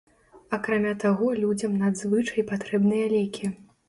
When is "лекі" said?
3.13-3.51